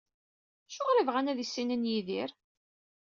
[0.67, 2.31] Acuɣer i bɣan ad issinen Yidir?